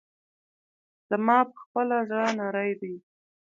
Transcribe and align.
زما 1.09 1.37
پخپله 1.51 1.97
زړه 2.09 2.25
نری 2.39 2.71
دی. 2.81 2.93